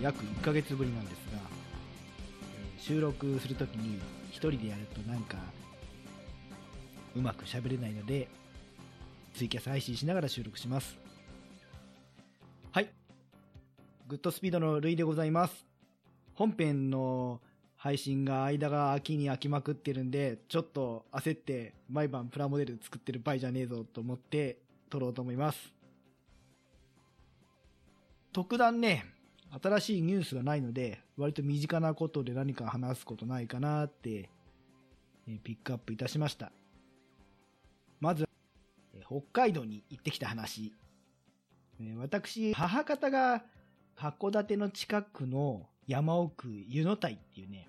[0.00, 1.40] 約1ヶ月ぶりなんですが、
[2.64, 4.00] えー収録するときに
[4.30, 5.36] 一人でやるとなんか
[7.14, 8.28] うまく喋れないので
[9.34, 10.96] ツイキャス配信しながら収録します。
[12.72, 12.90] はい。
[14.08, 15.66] グッドスピードのルイでございます。
[16.34, 17.40] 本編の
[17.76, 24.58] 配信が間が空きに空きまくってるんでちょっと焦って毎晩プラモデル作ってる場合じゃねえぞと思って
[24.88, 25.72] 撮ろうと思います。
[28.32, 29.04] 特段ね
[29.62, 34.30] 新しいニュースがないので、割と身近なことで何か話すことないかなって、
[35.26, 36.52] えピックアップいたしました。
[38.00, 38.28] まず、
[38.94, 40.72] え北海道に行ってきた話。
[41.80, 43.42] え私、母方が
[43.96, 47.68] 函館の近くの山奥、湯の台っていうね、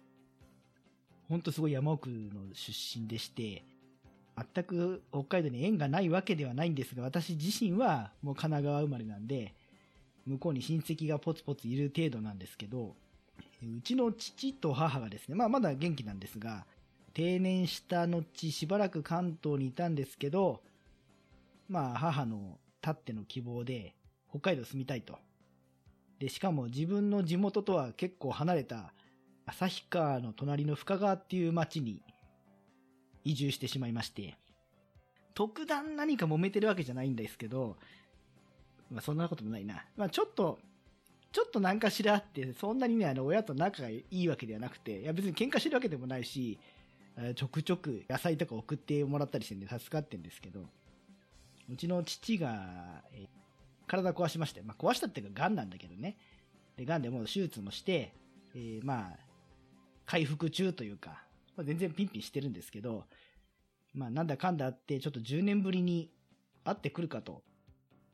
[1.27, 3.65] ほんとすごい山奥の出身でして、
[4.53, 9.55] 全く北海道に縁がないわけではないんですが、私自身はもう神奈川生まれなんで、
[10.25, 12.95] 向こうに親戚がポツポツいる程度なんですけど、
[13.63, 16.65] うちの父と母がですね、まあまだ元気なんですが、
[17.13, 20.61] 定年した後しばらく関東にいたんですけど、
[21.69, 23.95] まあ母のたっての希望で
[24.29, 25.17] 北海道住みたいと。
[26.19, 28.93] で、しかも自分の地元とは結構離れた
[29.45, 32.01] 旭川の隣の深川っていう町に
[33.23, 34.37] 移住してしまいまして、
[35.33, 37.77] 特段何か揉めてるわけじゃないんですけど、
[38.91, 39.85] まあそんなことないな。
[39.95, 40.59] まあちょっと、
[41.31, 46.59] ちょっと何かしらあって、そんなにね、あの、親と仲がいいわけではなくて、いや別に喧嘩してるわけでもないし、
[47.35, 50.65] ちょくちょく野菜とか送ってもらったりしてんで助かってんですけど、
[51.69, 53.27] うちの父が、え
[53.87, 56.17] 体壊しまして、まあ壊したっていうか癌なんだけどね。
[56.77, 58.13] で、癌でもう手術もして、
[58.55, 59.19] えーまあ、
[60.05, 61.23] 回復中というか、
[61.55, 63.05] まあ全然ピンピンしてるんですけど、
[63.93, 66.09] まあなんだかんだあって、ちょっと10年ぶりに
[66.63, 67.43] 会ってくるかと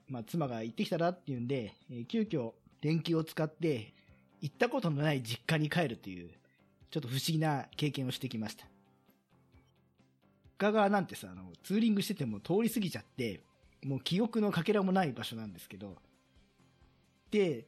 [0.08, 2.52] まあ、妻が行ってきたらっていうんで、えー急遽
[2.82, 3.94] 電気を使って
[4.42, 6.30] 行ったことのない実家に帰るという、
[6.92, 8.66] ちょっと不思議な経験をしてきました。
[10.58, 13.42] 深川なんてさ、あの、ツーリングしてても通り過ぎちゃって、
[13.84, 15.96] もう記憶のかけらもない場所なんですけど、
[17.32, 17.66] で、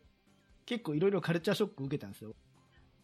[0.66, 2.34] 結構いろいろカルチャーショックを受けたんですよ。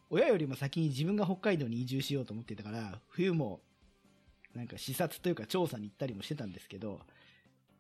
[0.10, 3.62] 親よりも先に自分が北海道に移住しようと思ってたから、冬も、
[4.54, 7.02] なんか視察というか調査に行ったりもしてたんですけど、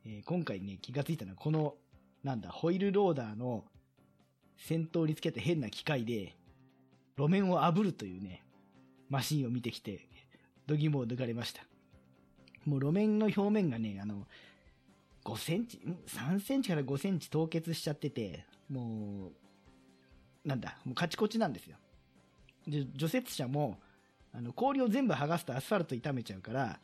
[0.05, 1.75] えー今回ね、気がついたのは、この、
[2.23, 3.65] なんだ、ホイールローダーの
[4.57, 6.35] 先頭につけた変な機械で、
[7.17, 8.43] 路面を炙るというね、
[9.09, 10.07] マシンを見てきて、
[10.67, 11.63] 度肝を抜かれました。
[12.65, 14.27] もう路面の表面がね、あの、
[15.23, 19.31] 5センチ、ん3センチから5センチ凍結しちゃってて、も
[20.43, 21.77] う、なんだ、もうカチコチなんですよ。
[22.67, 23.79] で、除雪車も、
[24.31, 26.79] あの、氷を全部剥がすとアスファルト傷めちゃうから、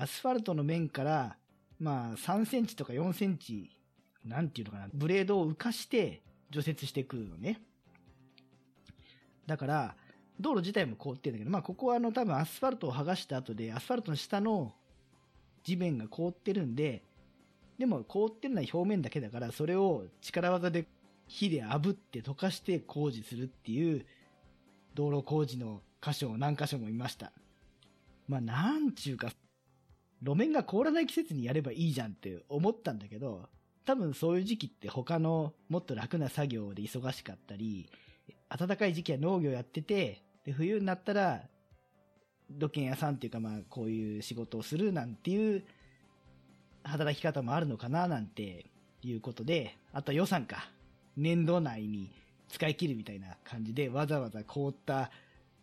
[0.00, 1.36] アスファルトの面から、
[1.78, 3.70] まあ、3センチとか4センチ、
[4.24, 7.60] なんていうのかな、ブレードを浮かして除雪していくのね。
[9.46, 9.96] だから、
[10.40, 14.74] 道路自体も凍ってるんだけど、まあ、ここはあの、多分アスファルトを剥がした後で、アスファルトの下の
[15.64, 17.02] 地面が凍ってるんで、
[17.78, 20.86] でも凍ってるのは表面だけだから、それを力技で
[21.28, 24.04] 火で炙って溶かして工事するっていう
[24.94, 27.32] 道路工事の箇所を何箇所も見ました。
[28.28, 29.30] まあ、なんちゅうか、
[30.22, 33.48] 路面が凍らない季節にやればいいじゃんって思ったんだけど、
[33.84, 37.88] 多分そういう時期って他のもっと楽な作業で忙しかったり、
[38.48, 41.42] 暖かい時期は農業やってて、で冬になったら
[42.50, 45.64] 土建屋さんっていうかまあこういう仕事をするなんていう
[46.84, 48.66] 働き方もあるのかななんて
[49.02, 50.68] いうことで、あと予算か。
[51.16, 52.10] 年度内に
[52.50, 55.10] 使い切るみたいな感じでわざわざ凍った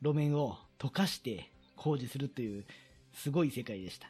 [0.01, 2.65] 路面を溶かして工事するという
[3.13, 4.07] すごい世界でした。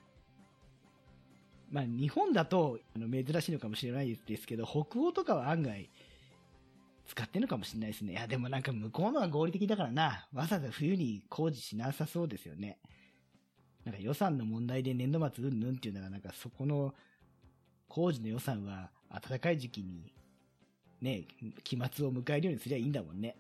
[1.73, 5.89] まあ日本だとあの珍しいのかもしれないですけど、北欧とかは案外
[7.08, 8.14] 使ってるのかもしれないですね。
[8.14, 10.28] いやでもなんか向こうのは合理的だからな。
[10.34, 12.78] わざわざ冬に工事しなさそうですよね。
[13.84, 16.93] なんか予算の問題で年度末うんぬんっていうならなんかそこの
[17.90, 20.14] 工事の予算は暖かい時期に
[21.02, 21.26] ね、
[21.66, 23.35] 期末を迎えるようにすりゃいいんだもんね。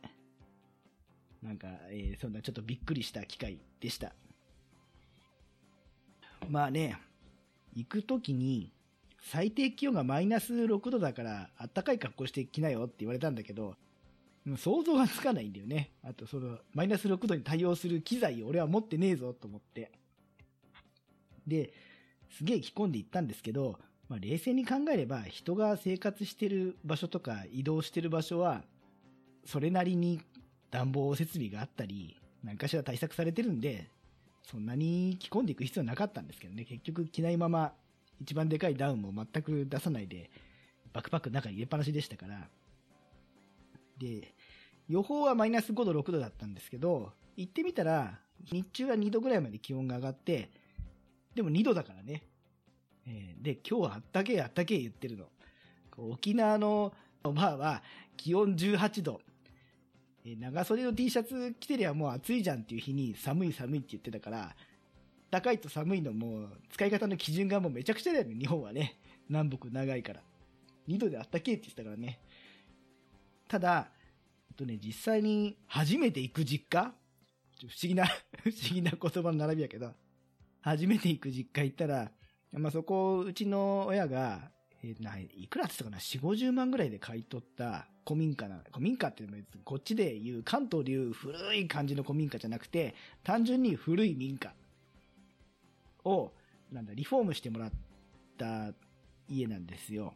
[1.41, 4.13] なんか、えーそんなちょっとびっくりした機会でした。
[6.49, 6.97] まあね、
[7.75, 8.71] 行くときに、
[9.21, 13.75] 最低気温がマイナス6度だから、あったかい格好してきなよって言われたんだけど、
[14.57, 15.91] 想像がつかないんだよね。
[16.03, 19.91] あと、その、マイナス6度に対応する機材を俺は持ってねえぞと思って。
[21.47, 21.73] で、
[22.37, 23.79] すげえ着込んで行ったんですけど、
[24.09, 28.63] まあ、冷静に考えれば、人が生活してる場所とか移動してる場所は、
[29.45, 30.21] それなりに
[30.71, 33.89] 暖房設備があったり、何かしら対策されてるんで、
[34.43, 37.73] そんなに着込んでいく必要なかったんですけどね、結局着ないまま、
[38.21, 40.29] 一番でかいダウンも全く出さないで、
[40.93, 42.47] バックパックの中に入れっぱなしでしたから、
[43.97, 44.33] で、
[44.89, 48.19] 予報はマイナス5度、6度だったんですけど、行ってみたら、
[48.51, 50.49] 日中は2度ぐらいまで気温が上がって、
[51.33, 52.23] でも2度だからね。
[53.07, 55.25] えー、で、今日はあったけえあったけえ言ってるの。
[55.97, 56.93] 沖縄の
[57.23, 57.83] おばあは
[58.17, 59.21] 気温18度。
[60.25, 64.55] え、長袖の T シャツ着てりゃもう暑いじゃんっていう日に寒い寒いって言ってたから、
[65.31, 68.99] 高いと寒いのも使い方の基準がもうめちゃくちゃだよね、日本はね。
[69.29, 70.21] 南北長いから。
[70.87, 72.19] 2度であったけえって言ってたからね。
[73.47, 73.89] ただ、
[74.49, 76.93] えっとね、実際に初めて行く実家
[77.61, 78.05] 不思議な
[78.43, 79.93] 不思議な言葉の並びやけど、
[80.61, 82.11] 初めて行く実家行ったら、
[82.51, 84.51] まあ、そこ、うちの親が、
[84.83, 89.23] えー、いくらって言ったかな、4、50万ぐらいで買い取った古民家な、古民家って
[89.63, 94.53] こっちで言う、関東で言う古い感じの古民家じゃなくて、単純に古い民家
[96.03, 96.31] を、
[96.71, 97.71] なんだ、リフォームしてもらっ
[98.37, 98.73] た
[99.29, 100.13] 家なんですよ。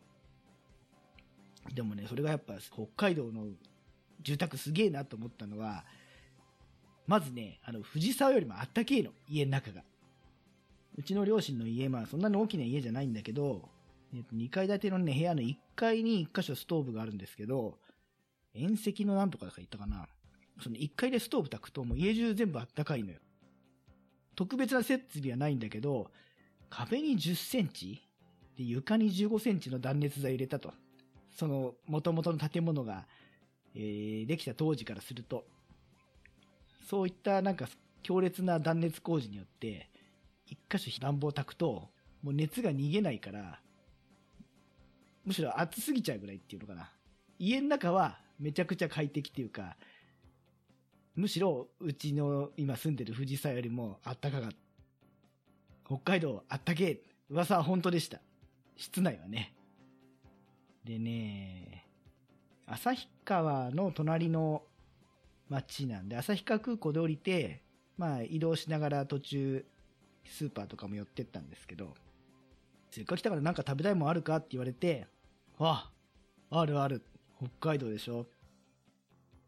[1.74, 3.48] でもね、それがやっぱ北海道の
[4.22, 5.86] 住宅すげえなと思ったのは、
[7.06, 9.84] まずね、あの、藤沢よりもあったけえの、家の中が。
[10.98, 13.70] うちの両親の家、まあそんなに大きな家じゃないんだけど、
[14.16, 17.78] えっと、2階建てのね、部屋の1階に1箇所ストーブがあるんですけど、
[18.54, 20.08] 遠赤のなんとかだか言ったかな。
[20.62, 23.20] その1階でストーブ炊くともう家中全部あったかいのよ。
[24.36, 26.12] 特別な設備はないんだけど、
[26.70, 28.02] 壁に10センチ
[28.58, 30.74] で床に15センチの断熱材入れたと。
[31.36, 33.06] その元々の建物が、
[33.76, 35.46] えー、できた当時からすると。
[36.90, 37.68] そういったなんか
[38.02, 39.90] 強烈な断熱工事によって、
[40.46, 41.90] 一箇所暖房炊くと、
[42.24, 43.60] もう熱が逃げないから、
[45.28, 46.90] むしろ暑すぎちゃうぐらいっていうのかな。
[47.38, 49.76] 家の中はめちゃくちゃ快適っていうか、
[51.16, 54.56] むしろうちの今住んでる富士山よりもあったかかった。
[55.86, 57.02] 北海道あったけえ。
[57.30, 58.22] 噂は本当でした。
[58.78, 59.54] 室内はね。
[60.86, 61.86] でね、
[62.66, 64.64] 旭川の隣の
[65.50, 67.64] 町なんで、旭川空港で降りて、
[67.98, 69.66] まあ移動しながら途中
[70.24, 71.96] スーパーとかも寄ってったんですけど、
[72.92, 74.38] せっかく来たからなんか食べたいもんあるか？
[74.38, 75.08] って言われて、
[75.60, 75.92] あ、
[76.52, 77.02] あるある。
[77.60, 78.28] 北海道でしょ？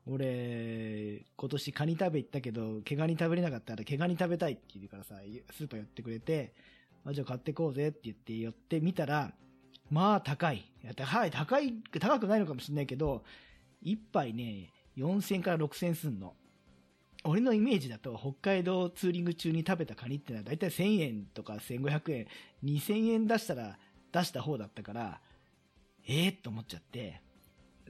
[0.08, 5.16] 俺、今年カニ食べ行ったけど、毛ガニ食べれなかったら毛ガニ食べたいって言うからさ、
[5.52, 6.54] スーパー寄ってくれて、
[7.06, 9.32] あ、じゃあ買ってこうぜって言って寄ってみたら、
[9.92, 10.58] まあ高い。
[10.58, 13.24] いや高い、高い、高くないのかもしれないけど、
[13.82, 16.34] 一杯ね、4000から6000すんの。
[17.24, 22.28] 俺のイメージだと北海道ツーリング中に食べたカニってのはだいたい1000円とか1500円、
[22.64, 23.78] 2000円出したら
[24.12, 25.22] 出した方だったから、
[26.12, 27.22] ええー、と思っちゃって、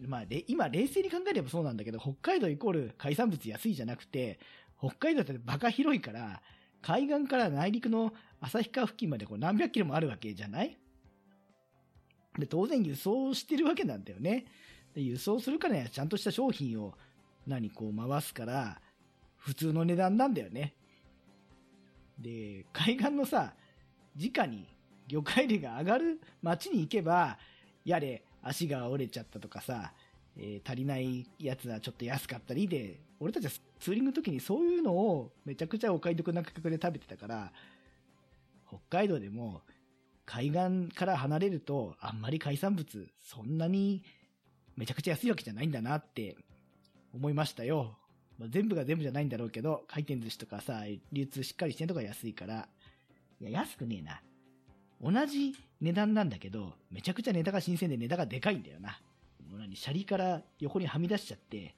[0.05, 4.39] まあ、今冷静に考えればそうなんだけど、北海道イコール海産物安いじゃなくて、
[4.77, 6.41] 北海道ってバカ広いから、
[6.81, 10.77] 海岸から内陸の旭川付近までこう何百キロもあるわけじゃない？
[12.37, 14.45] で、当然輸送してるわけなんだよね。
[14.93, 16.93] で輸送するからにはちゃんとした商品を
[17.47, 18.81] 何こう回すから、
[19.37, 20.75] 普通の値段なんだよね。
[22.17, 23.53] で、海岸のさ、
[24.15, 24.67] 直に
[25.07, 27.37] 魚介類が上がる街に行けば、
[27.85, 29.93] やれ、足が折れちゃったとかさ、
[30.37, 37.51] えー、足りないやつはちょっと安かったりで、俺たちはツーリングの時にそういうのをめちゃくちゃお買い得な価格で食べてたから、
[38.67, 39.61] 北海道でも
[40.25, 44.03] 海岸から離れるとあんまり海産物そんなに
[44.77, 46.37] めちゃくちゃ安いわけじゃないんだなって
[47.13, 47.97] 思いましたよ。
[48.37, 52.69] まあ、全部が全部じゃないんだろうけど、回転寿司とかさ、流通しっかりしてんとか安いから、
[53.41, 54.21] いや、安くねえな。
[55.01, 58.99] 同じ値段なんだけど、めちゃくちゃネタが新鮮でネタがでかいんだよな。
[59.49, 61.75] もう何、シャリから横にはみ出しちゃって、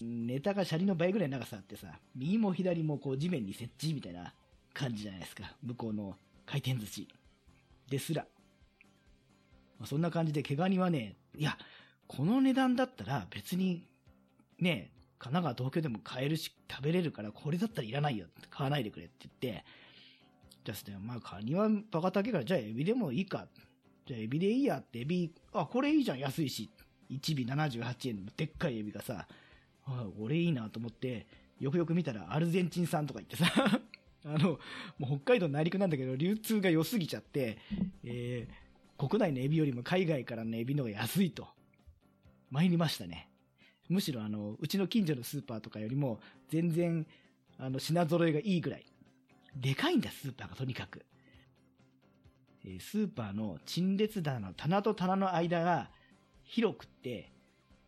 [0.00, 4.32] ネタがシャリの倍ぐらい長さあってさ、右も左もこう地面に設置みたいな
[4.74, 5.54] 感じじゃないですか。
[5.62, 7.08] 向こうの回転寿司。
[7.88, 8.26] ですら。
[9.78, 11.56] まあ、そんな感じで毛ガニはね、いや、
[12.06, 13.86] この値段だったら別に、
[14.58, 18.26] ね、神奈川、東京でも買えるし、食べれるから、これだったらいらないよ。
[18.50, 19.64] 買わないでくれって言って、
[20.72, 23.46] じゃあね、まあ、カニはバカ高いから、じゃあエビでもいいか。
[24.06, 26.70] じゃあエビでいいやって、エビ、あ、これいいじゃん、安いし。
[27.10, 29.26] 1尾78円のでっかいエビがさ、
[29.86, 31.26] あ、俺いいなと思って、
[31.60, 33.80] よくよく見たらアルゼンチン産とか言ってさ
[34.26, 34.58] あの、
[34.98, 37.58] もう北海道内陸なんだけど、流通が良すぎちゃって、
[38.04, 41.48] えー、国内のエビよりも海外からのエビの方が安いと。
[42.50, 43.28] 参りましたね。
[43.88, 47.06] むしろあの、うちの近所のスーパーとかよりも、全然、
[47.58, 48.86] あの、品揃えがいいぐらい。
[49.56, 51.04] でかいんだ、スーパーがとにかく。
[52.80, 55.90] スーパーの陳列棚の棚と棚の間が
[56.42, 57.32] 広くって、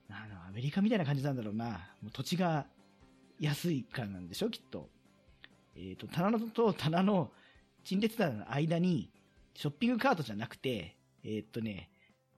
[0.09, 1.91] あの、アメリカみたいな感じなんだろうな。
[2.01, 2.67] もう土地が
[3.39, 4.89] 安いからなんでしょ、きっと。
[5.77, 7.31] えっ、ー、と、棚と棚の
[7.85, 9.11] 陳列棚の間に、
[9.55, 11.91] ショッピングカートじゃなくて、えー、っとね、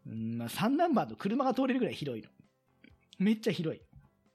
[0.06, 2.28] うん、まあ、3ナンバーの車が通れるぐらい広いの。
[3.18, 3.80] めっちゃ広い。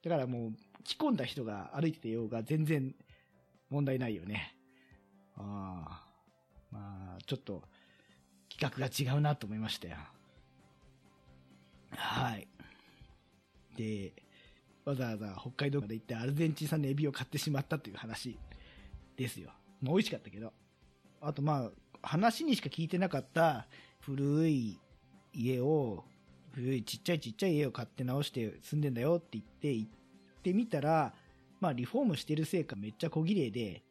[0.04, 2.94] だからもう、着込んだ人が歩いててようが全然
[3.70, 4.55] 問題ないよね。
[5.38, 6.06] ああ。
[6.72, 7.64] まあ、ちょっと、
[8.50, 9.98] 企画が違うなと思いましたよ。
[11.92, 12.48] はい。
[13.78, 14.14] で、
[14.86, 18.38] わざわざ北海道まで行ってアルゼンチン産のエビを買ってしまったという話
[19.18, 19.52] ですよ。
[19.82, 20.54] まあ、美味しかったけど。
[21.22, 23.68] あとまあ、話にしか聞いてなかった
[24.00, 24.80] 古い
[25.34, 26.04] 家を、
[26.54, 29.90] 古いちっちゃいちっちゃい家を買って直して住んでんだよって言って、行っ
[30.44, 31.14] てみたら、
[31.60, 33.82] まあリフォームしてるせいかめっちゃ小綺麗で、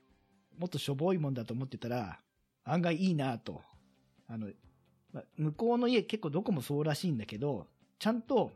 [0.58, 2.18] もっとしょぼいもんだと思ってたら、
[2.64, 3.62] 案外いいなと。
[4.28, 4.48] あの、
[5.12, 7.66] ま、向こうの家結構どこもそうらしいんだけど、
[7.98, 8.52] ちゃんと、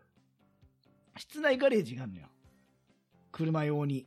[1.16, 2.26] 室内ガレージがあるのよ。
[3.32, 4.06] 車用に。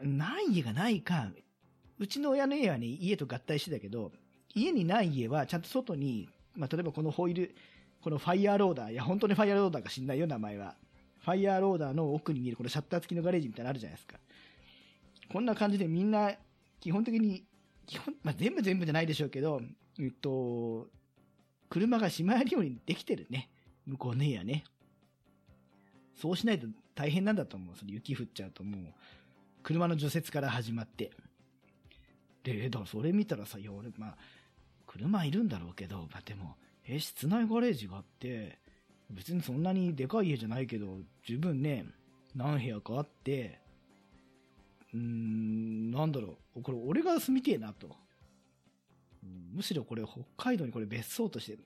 [0.00, 1.30] ない家がないか、
[1.98, 4.12] うちの親の家はね、家と合体してたけど、
[4.54, 7.54] 家にない家はちゃんと外に、まあ、例えばこのホイール、
[8.02, 10.74] このファイヤーローダー、いや、本当にファイヤーローダーか知んないよ、名前は。
[11.20, 14.18] ファイヤーローダーの奥に見えるこのシャッター付きのガレージみたいなのあるじゃないですか。
[15.32, 16.32] こんな感じでみんな、
[16.84, 17.46] 基本的に、
[17.86, 19.62] 基本、まあ、全部全部じゃないでしょうけど、
[19.98, 20.86] えっと、
[21.70, 23.48] 車がしまえるようにできてるね。
[23.86, 24.64] 向こうの家はね。
[26.14, 27.74] そうしないと大変なんだと思う。
[27.74, 28.82] それ雪降っちゃうともう、
[29.62, 31.12] 車の除雪から始まって。
[32.42, 34.16] で、だからそれ見たらさ、いや、俺、まあ、
[34.86, 38.58] 車いるんだろうけど、まあでも、え、室内ガレージがあって、
[39.08, 41.86] 別にそんなにでかい家じゃないけど、十分ね、
[42.34, 43.63] 何部屋かあって、
[44.94, 47.96] うーん、なんだろう、これ俺が住みてえなと。
[49.52, 51.56] むしろこれ北海道にこれ別荘として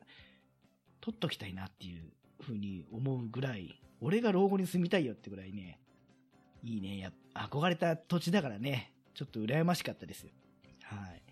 [1.01, 2.03] 取っときたいなっていう
[2.41, 5.81] ふうに思うぐらい、俺が老後に住みたいよってぐらいね、
[6.63, 10.31] いいね、や、憧れた土地だからね、ちょっと羨ましかったですよ。
[10.85, 11.23] はい。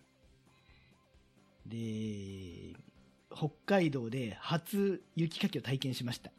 [1.68, 2.76] で、
[3.34, 6.30] 北海道で初雪かきを体験しました。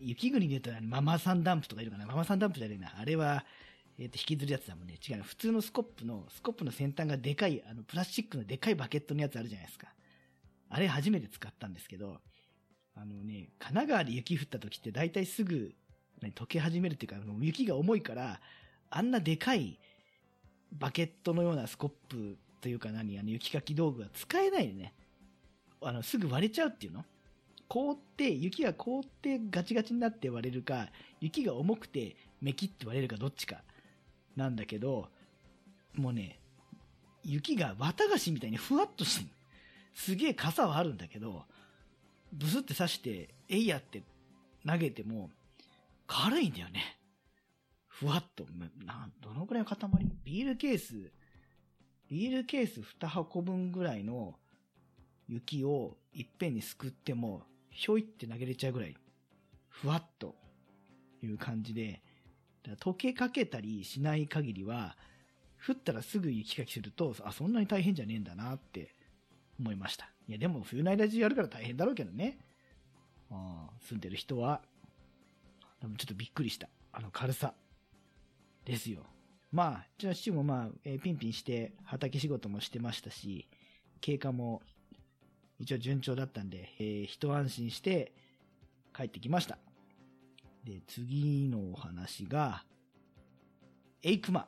[0.00, 2.94] 雪国で言うとママさんダンプとかいるかなママさんダンプじゃねえな。
[2.98, 3.44] あれは、
[3.98, 4.94] えっ、ー、と、引きずるやつだもんね。
[4.94, 9.88] 違う普通のスコップの、スコップの先端がでかい、あの、プラスチックのでかいバケットのやつあるじゃないですか。
[10.68, 12.18] あれ初めて使ったんですけど、
[12.96, 15.72] あのね、神奈川で雪降った時って大体すぐ、
[16.22, 18.40] ね、溶け始めるっていうか、雪が重いから、
[18.90, 19.78] あんなでかい
[20.72, 24.94] バケットのようなスコップというか何、あの雪かき道具は使えないでね。
[25.80, 27.04] あの、すぐ割れちゃうっていうの
[27.68, 30.88] 凍って、雪が凍ってガチガチになって割れるか、
[31.20, 33.62] 雪が重くてめきって割れるかどっちか
[34.36, 35.08] なんだけど、
[35.94, 36.38] もうね、
[37.22, 39.34] 雪が綿菓子みたいにふわっとして。
[39.94, 41.44] すげえ傘はあるんだけど、
[42.32, 44.02] ブスって刺して、えいやって
[44.66, 45.30] 投げても、
[46.06, 46.98] 軽いんだよね。
[47.86, 48.44] ふわっと、
[48.84, 49.78] な、どのくらいの塊？
[50.24, 51.12] ビールケース、
[52.10, 54.34] ビールケース2箱分ぐらいの
[55.28, 58.96] 雪をいっぺんにすくっても、ひょいって投げれちゃうぐらい、
[59.68, 60.34] ふわっと
[61.22, 62.02] いう感じで、
[62.72, 64.96] 溶けかけたりしない限りは、
[65.66, 68.94] 降ったらすぐ雪かきすると、あ、そんなに大変じゃねえんだなって
[69.58, 70.10] 思いました。
[70.28, 72.38] いや、でも冬の間中やるから大変だろうけどね。
[73.30, 74.62] あ住んでる人は。
[75.80, 76.68] でもちょっとびっくりした。
[76.92, 77.54] あの軽さ。
[78.64, 79.04] ですよ。
[79.52, 83.48] まあ、うちの父もまあ、えー、ピンピンして畑仕事もしてましたし、
[84.00, 84.62] 経過も
[85.58, 88.12] 一応順調だったんで、えー、一安心して
[88.94, 89.58] 帰ってきました。
[90.64, 92.64] で、次のお話が、
[94.02, 94.46] エイクマ。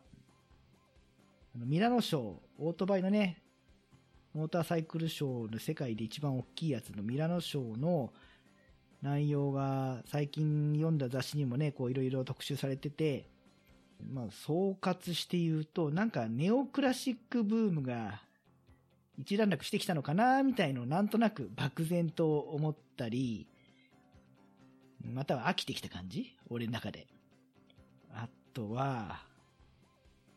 [1.54, 2.22] あのミラノショー、
[2.58, 3.42] オートバイのね、
[4.34, 8.12] モーターサイクルショーの世界で一番大きいやつのミラノショーの
[9.02, 13.28] 内容が最近読んだ雑誌にもね、こういろいろ特集されてて、
[14.12, 18.20] まあ総括して言うと、なんかネオクラシックブームが
[19.18, 23.46] 一段落してきたのかなみたいのをなんとなく漠然と思ったり、
[25.12, 26.36] または飽きてきた感じ？
[26.48, 27.06] 俺の中で。
[28.12, 29.22] あとは、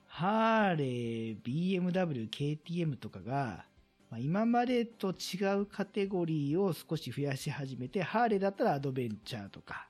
[0.06, 3.66] ハーレー、BMW、KTM とかが、
[4.10, 9.88] まあ、今までと違うカテゴリーを少し増やし始めて、ハーレーだったらアドベンチャーとか、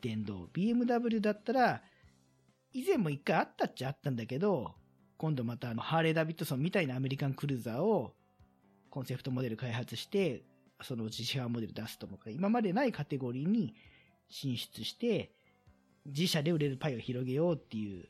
[0.00, 1.82] 電動、BMW だったら、
[2.72, 4.74] 以前も一回あったっちゃあったんだけど、
[5.18, 8.14] 今度またあの、ハーレー・ダビッドソンみたいなアメリカンクルーザーを
[8.90, 10.42] コンセプトモデル開発して、
[10.82, 13.74] そのうち市販モデル出すと思うから、今までないカテゴリーに
[14.28, 15.30] 進出して、
[16.04, 18.06] 自社で売れるパイを広げようっていう、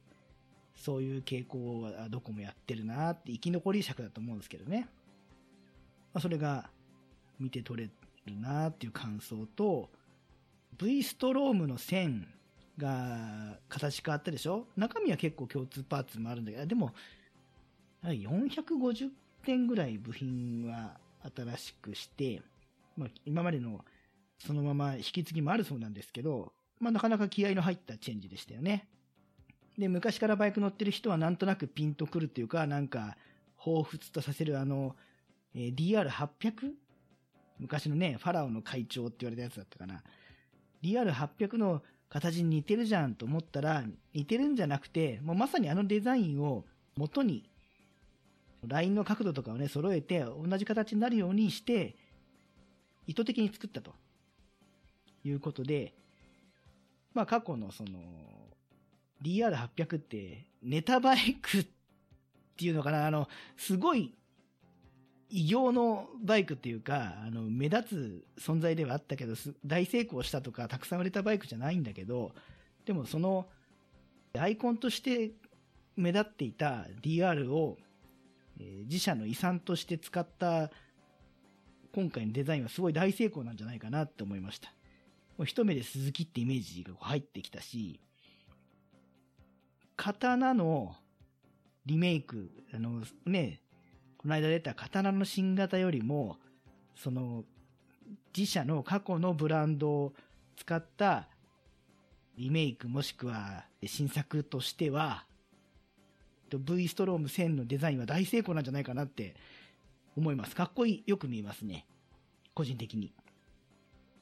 [0.75, 4.89] そういう傾向はどこもやってるなって生き残り尺だと思うんですけどね。
[6.13, 6.69] まあ、それが
[7.39, 7.91] 見て取れ
[8.27, 9.91] るなっていう感想と、
[10.79, 12.29] V ストロームの線
[12.77, 14.67] が形変わったでしょ？
[14.77, 16.93] 中身は結構共通パーツもあるんだけど、でも、
[18.03, 19.11] 450
[19.43, 20.99] 点ぐらい部品は
[21.35, 22.43] 新しくして、
[22.97, 23.85] まあ、今までの
[24.39, 28.89] そのまま引き継ぎもあるそうなんですけど、まあ、なかなか気合の入ったチェンジでしたよね。
[29.79, 33.17] で、昔からバイク乗ってる人はなんとなくピンとくるっていうか、なんか、
[33.59, 34.97] 彷彿とさせるあの、
[35.55, 36.73] えー、DR800?
[37.59, 40.03] 昔のね、ファラオの会長って言われたやつだったかな。
[40.83, 43.85] DR800 の形に似てるじゃんと思ったら、
[44.15, 46.65] 似てるんじゃなくて、もうまさにあのデザインを
[46.97, 47.49] 元に、
[48.67, 51.97] ラインの角度とかをね、揃えて、同じ形になるようにして、
[53.07, 53.95] 意図的に作ったと。
[55.29, 55.95] いうことで、
[57.15, 58.01] まあ過去のその、
[59.23, 61.67] DR800 ってネタバイクっ
[62.57, 64.15] ていうのかな、あの、すごい
[65.31, 69.35] 異形のバイクっていうか、あの、目立つ存在ではあったけど、
[69.65, 72.33] 大成功したとか、たくさん売れたバイクじゃないんだけど、
[72.85, 73.47] でもその、
[74.39, 75.33] アイコンとして
[75.97, 77.79] 目立っていた DR を、
[78.61, 80.71] えー、自社の遺産として使った
[81.97, 84.69] 今回のデザインはすごい大成功なんじゃないかなって思いました。
[85.39, 87.99] もう一目で鈴木ってイメージが入ってきたし、
[89.97, 90.95] 刀の
[91.87, 93.63] リメイク、あのね、
[94.19, 96.37] この間出た刀の新型よりも、
[96.97, 97.45] その、
[98.37, 100.13] 自社の過去のブランドを
[100.59, 101.29] 使った
[102.37, 105.25] リメイクもしくは新作としては、
[106.51, 109.35] V ストローム1000のデザインは大成功なんじゃないかなって
[110.17, 110.57] 思います。
[110.57, 111.87] かっこいい、よく見えますね。
[112.55, 113.13] 個人的に。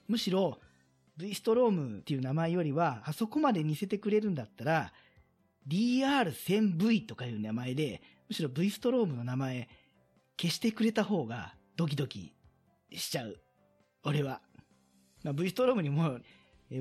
[0.08, 0.58] むしろ、
[1.16, 4.92] V ストロームっていう名前よりは、あそこまで似せてくれるんだったら、
[5.68, 9.68] DR1000V とかいう名前で、むしろ V ストロームの名前
[10.40, 12.34] 消してくれた方がドキドキ
[12.92, 13.38] しちゃう。
[14.02, 14.40] 俺は。
[15.22, 16.18] まあ、V ストロームにも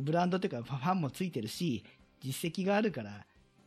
[0.01, 1.83] ブランドというかファンもついてるし、
[2.19, 3.25] 実績があるから、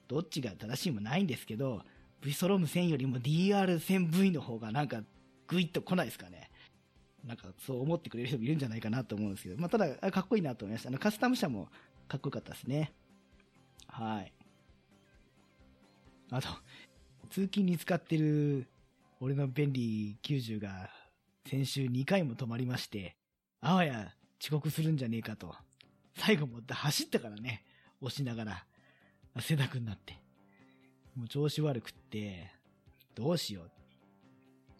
[0.09, 1.82] どっちが正しいもないんですけど、
[2.21, 5.02] V ストローム1000よりも DR1000V の方がなんか
[5.47, 6.50] グイッと来ないですかね。
[7.25, 10.89] なんかそう思ってくれる人もいるんじゃないかなと思うんですけど、まあただ、かっこいいなと思いました。
[10.89, 11.69] あのカスタム車も
[12.09, 12.93] かっこよかったですね。
[13.89, 14.32] はい。
[16.30, 16.49] あと、
[17.30, 18.67] 通勤に使ってる
[19.21, 20.91] 俺の便利90が
[21.49, 23.17] 先週2回も止まりまして、
[23.61, 25.54] あわや遅刻するんじゃねえかと。
[26.17, 27.65] 最後も走ったからね、
[28.00, 28.65] 押しながら、
[29.35, 30.15] 汗だくになって。
[31.15, 32.50] もう調子悪くって、
[33.15, 33.71] どうしよう。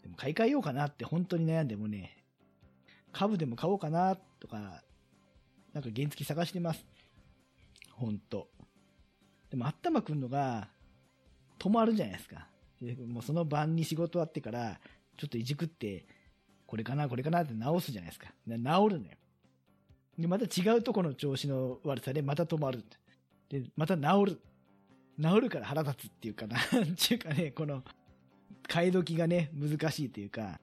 [0.07, 2.17] でも買い替えようかなって本当に悩んでもね、
[3.11, 4.81] 株でも買おうかなとか、
[5.73, 6.85] なんか原付探してます。
[7.91, 8.47] ほんと。
[9.49, 10.69] でも、あったまくんのが、
[11.59, 12.47] 止まるじゃないですか。
[12.81, 14.79] でもうその晩に仕事終わってから、
[15.17, 16.05] ちょっといじくって、
[16.65, 18.27] これかな、これかなって直すじゃないですか。
[18.47, 18.61] 治る
[19.01, 19.17] のよ。
[20.17, 22.85] で、また違うとこの調子の悪さでまた止まる。
[23.49, 24.41] で、また治る。
[25.19, 26.57] 治るから腹立つっていうかな。
[26.71, 27.83] なんちゅうかね、この、
[28.67, 30.59] 替え時がね、難しいというか、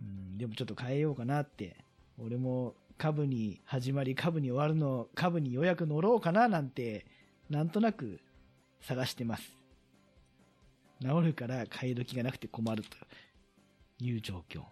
[0.00, 1.76] うん、でもちょっと変えようかなって。
[2.18, 7.06] 俺も株に始まり、株に終わるの、株にようやく乗ろうかななんて、
[7.50, 8.20] なんとなく
[8.80, 9.56] 探してます。
[11.00, 12.96] 治るから買い時がなくて困ると
[14.04, 14.62] いう状況。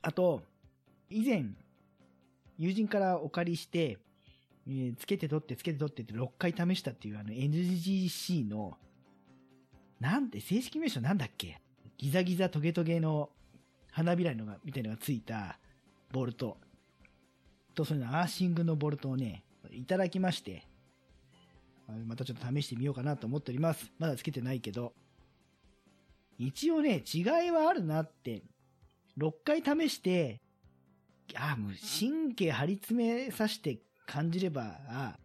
[0.00, 0.42] あと、
[1.10, 1.46] 以前、
[2.58, 3.98] 友人からお借りして、
[4.68, 8.76] えー、つけて取ってつけて取ってって6回試したっていうあの NGC の、
[10.02, 11.60] なんて正式名称なんだっけ？
[11.96, 13.30] ギザギザトゲトゲの
[13.92, 15.58] 花びらのが、みたいなのがついた
[16.10, 16.58] ボルト
[17.74, 20.66] と、そのアーシングのボルトをね、いただきまして、
[22.06, 23.92] またちょっと試してみようかなと思っております。
[24.00, 24.92] まだつけてないけど。
[26.38, 28.42] 一応ね、違いはあるなって、
[29.18, 30.40] 6回試して、
[31.36, 35.16] ああ、もう神経張り詰めさせて感じれば、あ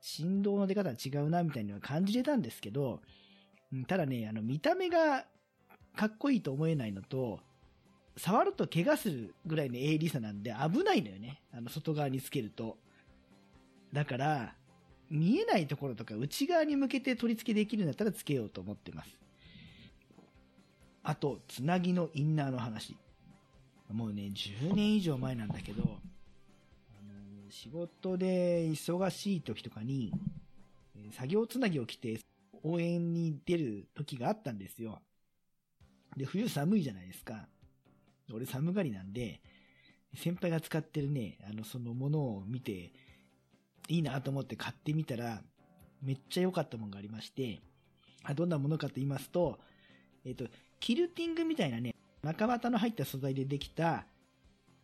[0.00, 3.00] 振動の出方は違うな、みたいには感じれたんですけど、
[3.86, 5.26] ただね、あの、見た目が
[5.94, 7.40] かっこいいと思えないのと、
[8.16, 11.42] 触ると怪我するぐらいの鋭利さなんで危ないのよね。
[11.52, 12.78] あの、外側につけると。
[13.92, 14.54] だから、
[15.10, 19.10] 見えないところとか内側に向けて取り付けできるんだったらつけようと思ってます。
[21.02, 22.96] あと、つなぎのインナーの話。
[23.90, 30.12] もうね、10年以上前なんだけど、あの仕事で忙しい時とかに、
[31.12, 32.20] 作業つなぎを着て
[32.62, 35.00] 応援に出る時があったんですよ。
[36.16, 37.48] で、冬寒いじゃないですか。
[38.32, 39.40] 俺寒がりなんで、
[40.14, 42.92] 先輩が使ってるね、あの、そのものを見て、
[43.88, 45.42] いいなと思って買ってみたら、
[46.02, 47.60] めっちゃ良かったものがありまして、
[48.34, 49.58] どんなものかと言いますと、
[50.24, 50.46] えっ、と、
[50.80, 54.06] キルティングみたいなね、中綿の入った素材でできた、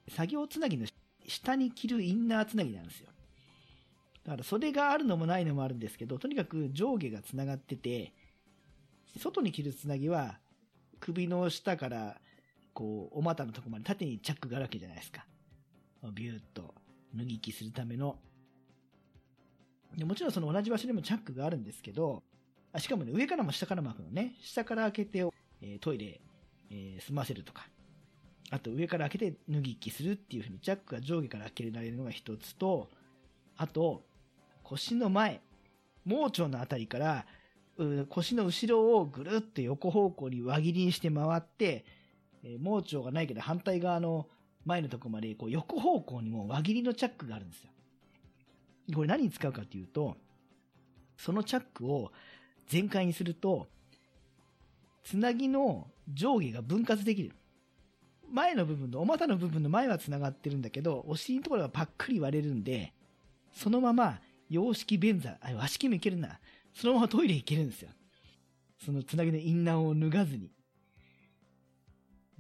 [0.09, 0.87] 作業つなぎの
[1.27, 3.09] 下に着るインナーつなぎなんですよ。
[4.25, 8.13] だから袖があるのもないのもあるんですけど、とにかく上下がつながってて、
[9.19, 10.39] 外に着るつなぎは
[11.01, 12.17] 首の下から
[12.73, 15.25] こう、お股のとこまで縦にチャックがあるわけじゃないですか。
[16.13, 16.75] ビューッと
[17.15, 18.19] 脱ぎ着するための
[19.97, 22.23] でもちろんその同じ場所にもチャックがあるんですけど、
[22.73, 24.35] あしかもね、上からも下からも開くのね。
[24.43, 25.19] 下から開けて、
[25.63, 26.21] えー、トイレ、
[26.71, 27.69] えー、済ませるとか。
[28.51, 32.91] あと上から開けて脱ぎ着するっていう風にチャックが上下から開けられるのが一つと、
[33.57, 34.05] あと、
[34.65, 35.41] 腰の前、
[36.05, 37.27] 盲腸のあたりから、
[38.09, 41.85] 腰の後ろをぐるっと横方向に輪切りにして回って、
[42.43, 44.29] え、盲腸がないけど反対側の
[44.65, 47.71] 前のとこまでこう横方向にも輪切りのチャックがあるんですよ。
[48.95, 50.17] これ何に使うかっていうと、
[51.17, 52.13] そのチャックを
[52.69, 53.69] 全開にすると、
[55.03, 57.33] つなぎの上下が分割できる。
[58.31, 62.93] 前の部分の、お股の部分の前は繋がってるんだけど、お尻のところがパックリ割れるんで、
[63.53, 66.41] そのまま、洋式便座、あ、和式もいけるな。
[66.75, 67.91] そのままトイレ行けるんですよ。
[68.85, 70.51] そのつなぎのインナーを脱がずに。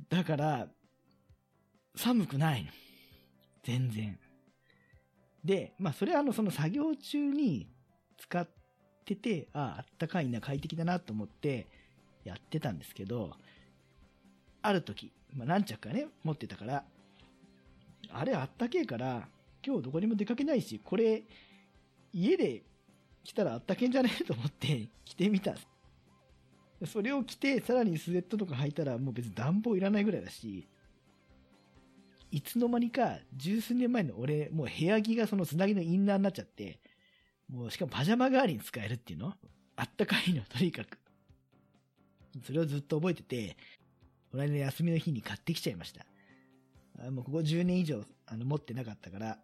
[0.09, 0.69] だから、
[1.97, 2.71] 寒くないの。
[3.63, 4.19] 全然。
[5.45, 7.69] で、まあ、それはあの、その作業中に
[8.19, 8.49] 使っ
[9.05, 11.67] てて、ああ、あったかいな、快適だなと思って
[12.25, 13.33] やってたんですけど、
[14.63, 16.85] ある時、まあ、何着かね、持ってたから、
[18.11, 19.29] あれあったけえから、
[19.65, 21.23] 今日どこにも出かけないし、これ、
[22.15, 22.63] 家で
[23.25, 24.11] 着たらあったけんじゃね？
[24.21, 25.57] えと思って 着てみた。
[26.87, 30.69] それを着て、さらにスウェットとか履いたら、もう別に暖房いらないぐらいだし、
[32.31, 36.81] いつの間にか、十数年前の俺、もう部屋着がそのつなぎのインナーになっちゃって、
[37.49, 39.35] もうしかもパジャマ代わりに使えるっていうの？
[39.77, 40.99] あったかいの、とにかく。
[42.43, 43.57] それをずっと覚えてて、
[44.31, 46.05] この休みの日に買ってきちゃいました。
[46.99, 49.39] あもうここ10年以上あの持ってなかったから、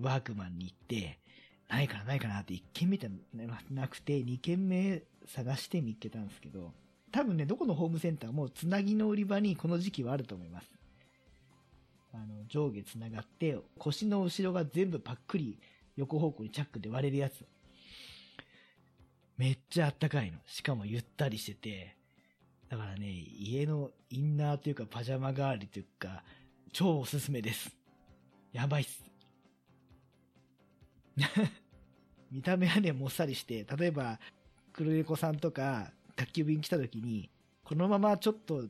[0.00, 1.18] ワークマンに行って、
[1.68, 3.10] ないかなないかなって1軒目じゃ
[3.70, 6.72] なくて、2軒目探して見っけたんですけど、
[7.10, 10.68] 多分ね、どこのホームセンターもつなぎの売り場にこの時期はあると思います。
[12.12, 15.58] あの、上下つながって、腰の後ろが全部パックリ
[15.96, 17.44] 横方向にチャックで割れるやつ。
[19.36, 20.38] めっちゃあったかいの。
[20.46, 21.96] しかもゆったりしてて、
[22.68, 26.22] だからね、家のインナーというかパジャマ代わりというか、
[26.72, 27.76] 超おすすめです。
[28.52, 29.05] やばいっす。
[32.30, 34.18] 見た目はね、もっさりして、例えば、
[34.72, 37.30] 黒猫さんとか、宅急便来た時に、
[37.64, 38.64] このままちょっと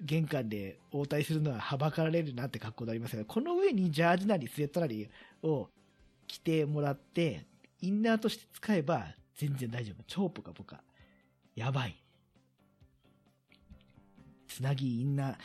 [0.00, 5.08] 玄関で応対するのははばかられるなって格好になりますが、この上にジャージなりスウェットなり
[5.42, 5.68] を
[6.26, 7.46] 着てもらって、
[7.80, 10.02] インナーとして使えば全然大丈夫。
[10.06, 10.82] 超ポカポカ。
[11.54, 12.00] やばい。
[14.48, 15.36] つなぎインナ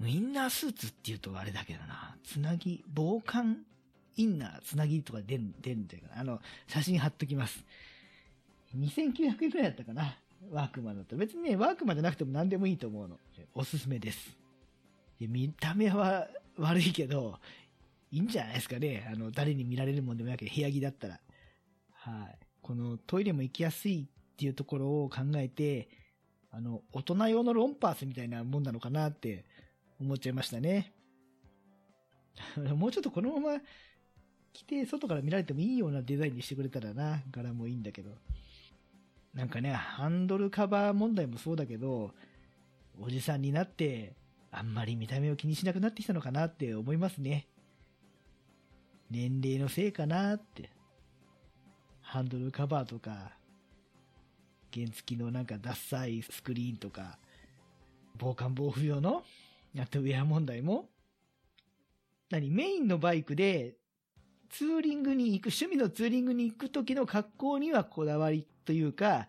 [0.00, 2.16] ー、インナースーツって言うとあれだけどな。
[2.24, 3.64] つなぎ、防寒
[4.16, 7.64] インナー、つなぎとか出ん、出んだよあの、写真貼っときます。
[8.76, 10.16] 2900円くらいだったかな。
[10.50, 11.16] ワークマンだと。
[11.16, 13.16] 別にね、ワークマンじゃなくても何でもいいと思うの。
[13.54, 14.36] おすすめです。
[15.20, 17.38] で見た目は 悪いけど、
[18.10, 19.08] いいんじゃないですかね。
[19.10, 21.20] あの、誰に見られるもんでもなく部屋着だったら。
[21.92, 22.38] はい。
[22.60, 25.88] このトイレも行きやすいっていうところを考えて、
[26.50, 29.44] あの、大人用のロンパースみたいなもんなのかなって
[30.00, 30.92] 思っちゃいましたね。
[32.76, 33.62] もうちょっとこのまま
[34.52, 38.10] 着て外から見られてもいいようなデザインにしてくれたらな、柄もいいんだけど。
[39.34, 42.12] なんかね、ハンドルカバー問題もそうだけど、
[43.00, 44.14] おじさんになって、
[44.50, 47.46] あんまり見た目を気にしなくなってきたのかなって思いますね。
[49.10, 50.70] 年齢のせいかなって。
[52.02, 53.32] ハンドルカバーとか、
[54.74, 57.18] 原付きのなんかダッサいスクリーンとか、
[58.18, 59.24] 防寒防風用の、
[59.78, 60.90] あとウェア問題も、
[62.28, 63.76] 何メインのバイクで、
[64.52, 69.26] ツーリングに行く、趣味のツーリングに行く時の格好にはこだわりというか、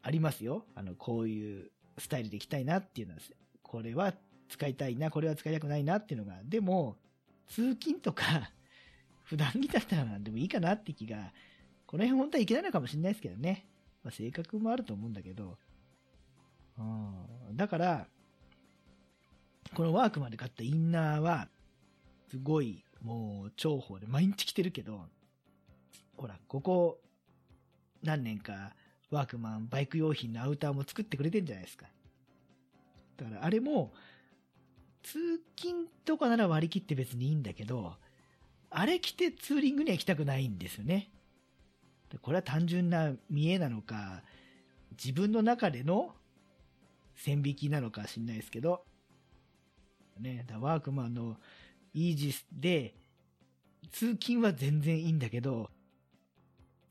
[0.00, 0.64] ありますよ。
[0.76, 3.20] あの、こういうスタイルで行きたいなっていうのは、
[3.62, 4.14] これは
[4.48, 6.96] 使いたいな、これは使いたくないなっていうのが、でも、
[7.48, 8.52] 通勤とか、
[9.24, 11.32] 普段着だったらなんでもいいかなって気が、
[11.86, 13.66] この辺本当はいけないのかもしれないですけどね。
[14.04, 15.58] まあ、性格もあると思うんだけど、
[16.78, 16.82] う
[17.52, 18.06] ん、だから、
[19.74, 21.48] このワークまで買ったインナーは、
[22.28, 25.06] すごい、もう、重宝で、毎日着てるけど、
[26.16, 27.00] ほら、ここ、
[28.02, 28.74] 何年か、
[29.10, 31.86] ワークマン、バイク用品のアウターも作ってくれてんじゃないですか。
[33.16, 33.92] だからあれも、
[35.02, 35.18] 通
[35.56, 37.96] 勤とかなら割り切って別にいいんだけど、
[38.70, 41.10] あれ着てツーリングには行きたくないんですよね。
[42.20, 44.22] これは単純な見えなのか、
[44.92, 46.14] 自分の中での
[47.14, 48.84] 線引きなのか知んないですけど、
[50.20, 51.36] ね、だワークマンの
[51.94, 52.94] イージスで、
[53.90, 55.70] 通勤は全然いいんだけど、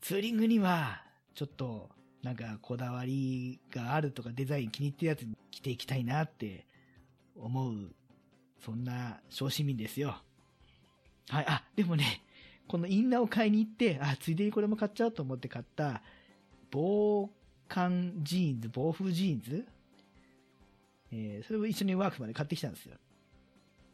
[0.00, 1.02] ツーリングには、
[1.34, 1.90] ちょっと、
[2.22, 6.66] なんかこだわりがあるとかデザイン気に入ってるやつに着ていきたいなって
[7.36, 7.94] 思う、
[8.64, 10.16] そんな小市民ですよ。
[11.28, 12.22] はい、あ、でもね、
[12.68, 16.00] このインナーを買いに行って、あ、ついでにこれも買っちゃおうと思って買った、
[16.70, 17.28] 防
[17.68, 19.66] 寒ジーンズ、防風ジーンズ？
[21.10, 22.96] えーそれを一緒にワークマンで買ってきたんですよ。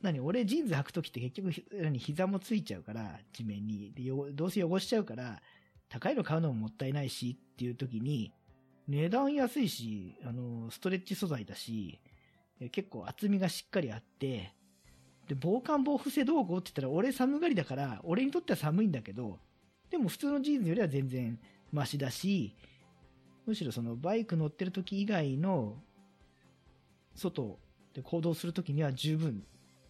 [0.03, 3.93] 何俺ジーンズ履くときって結局何膝もついちゃうから、地面に。
[3.93, 5.43] で汚どうせ汚しちゃうから、
[5.89, 8.33] 高いの買うのももったいないしっていう時に、
[8.87, 12.01] 値段安いし、あの、ストレッチ素材だし、
[12.73, 14.55] 結構厚みがしっかりあって、
[15.29, 19.39] で、防寒防風性どうこうって言ったら、俺寒がりだから、俺にとっては寒いんだけど、
[19.91, 21.39] でも普通のジーンズよりは全然
[21.73, 22.55] マシだし、
[23.47, 25.77] むしろそのバイク乗ってる時以外の
[27.15, 27.59] 外
[27.95, 29.43] で行動する時には十分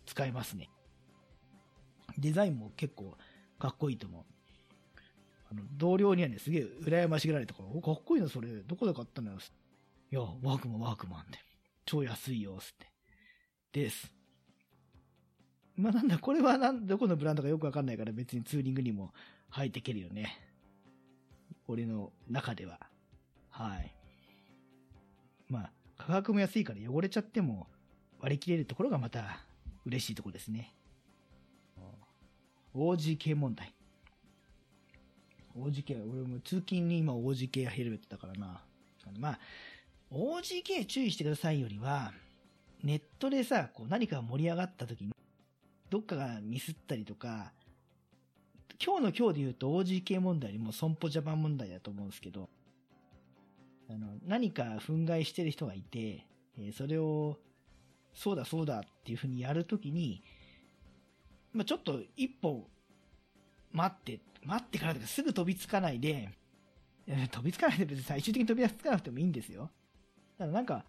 [0.08, 0.70] 使えますね。
[2.16, 3.16] デザインも結構
[3.58, 4.24] かっこいいと思う。
[5.50, 8.48] あの、同僚にはね、すげえ羨ましがられたから、お、かっこいいな、それ。
[8.62, 9.38] どこで買ったのよ？
[10.10, 11.38] いや、ワークマン、ワークマンで。
[11.84, 12.86] 超安いよ、つって。
[13.72, 14.12] です。
[15.76, 19.12] まあ、なんだ、これはなん、どこのブランドかよくわかんないから別にツーリングにも
[19.52, 20.38] 履いていけるよね。
[21.66, 22.80] 俺の中では。
[23.50, 23.94] はい。
[25.48, 27.68] まあ、価格も安いから汚れちゃっても
[28.20, 29.40] 割り切れるところがまた
[29.88, 30.74] 嬉しいところですね。
[32.74, 33.72] OGK 問題。
[35.58, 38.60] OGK、俺も通勤に今 OGK ヘルメットだからな。
[39.06, 39.38] あのまあ、
[40.12, 42.12] OGK 注意してくださいよりは、
[42.84, 45.12] ネットでさ、こう何か盛り上がった時に、
[45.90, 47.52] どっかがミスったりとか、
[48.84, 52.48] 今日の今日で言うと OGK 問題よりも損保ジャパン問題だと思うんですけど、
[53.90, 56.26] あの、何か憤慨してる人がいて、
[56.58, 57.38] えーそれを、
[58.14, 60.22] そうだそうだっていうふうにやるときに、
[61.52, 62.68] まあ、ちょっと一歩
[63.72, 66.30] 待って、待ってからとかすぐ飛びつかないで、
[67.30, 69.70] 飛びつかないで別に最終的に飛びつかなくてもいいんですよ。
[70.36, 70.84] ただなんか、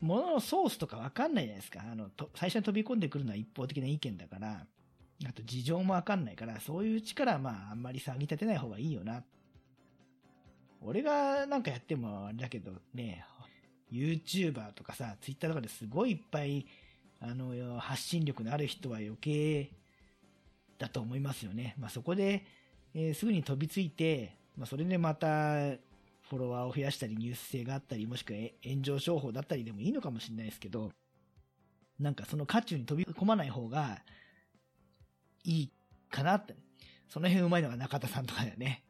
[0.00, 1.80] 物のソースとかわかんないじゃないですか。
[1.90, 4.66] あの、と最初に飛び込んでくるのは一方的な意見だから、
[5.24, 9.22] あと事情もわかんないから、そういう力はまああんまり騒ぎ立てない方がいいよな。
[10.80, 13.24] 俺がなんかやってもあれだけどね、
[13.92, 16.66] YouTuber とかさ、Twitter とかですごいいっぱい、
[17.20, 19.70] あの、発信力のある人は余計
[20.78, 21.74] だと思いますよね。
[21.78, 22.44] まあそこで、
[22.94, 25.76] えーすぐに飛びついて、まあそれでまた、
[26.28, 30.90] フォロワーを増やしたり、ニュース性があったり、もしくは炎上商法だったりでもいいのかもしれないですけど、
[31.98, 34.00] なんかその渦中に飛び込まない方が
[35.44, 35.70] いい
[36.10, 36.54] かなって。
[37.08, 38.82] その辺うまいのが中田さんとかだよね。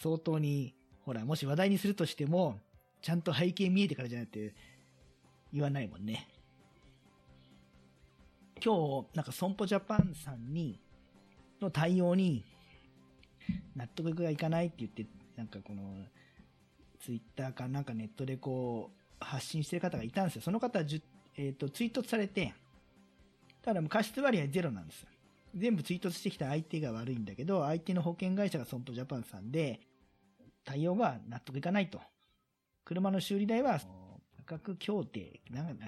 [0.00, 2.60] 相当に、ほら、もし話題にするとしても、
[3.00, 4.54] ちゃんと背景見えてからじゃなくて
[5.52, 6.28] 言わないもんね。
[8.64, 10.80] 今日、なんか損保ジャパンさんに、
[11.60, 12.44] の対応に、
[13.76, 15.06] 納得がいかないって言って、
[15.36, 15.82] なんかこの、
[17.00, 20.42] ツイッターかなんかネットでこう、発信してる方がいたんですよ。
[20.42, 21.02] その方はじゅ、
[21.36, 22.52] えっ、と、ツイートされて、
[23.62, 25.08] ただもう過失割合ゼロなんですよ。
[25.54, 29.80] 全部ツイートしてきた相手が悪いんだけど、相手の保険会社が損保ジャパンさんで、
[30.64, 32.00] 対応が納得いかないと。
[32.88, 33.78] 車の修理代は、
[34.46, 35.84] 価格協定、なんか、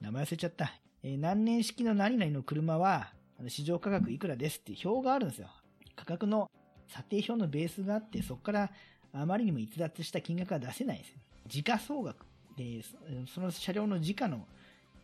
[0.00, 0.72] 名前忘れちゃった。
[1.02, 5.48] えー何年式の何々の車は、あの市場価格いくらですって表があるんですよ。
[5.94, 6.50] 価格の
[6.88, 8.70] 査定表のベースがあって、そこから
[9.12, 11.18] あまりにも逸脱した金額は出せないんですよ。
[11.46, 12.24] 時価総額
[12.56, 14.46] で、そその車両の時価の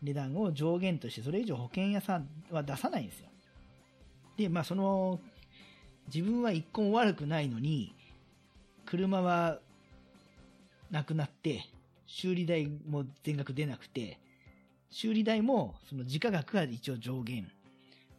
[0.01, 3.29] 値段を上限として、それ以上保険屋さんは出さないんですよ。
[4.35, 5.19] で、まあその、
[6.11, 7.93] 自分は一個も悪くないのに、
[8.87, 9.59] 車は
[10.91, 11.63] なくなって、
[12.05, 14.19] 修理代も全額出なくて、
[14.89, 17.51] 修理代もその時価額が一応上限。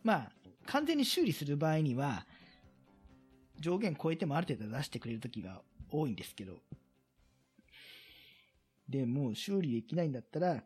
[0.03, 0.33] まあ、
[0.67, 2.27] 完全に修理する場合には、
[3.59, 6.59] 上限超えてもある程度出してくれる時が多いんですけど、
[8.89, 10.63] で、もう修理できないんだったら、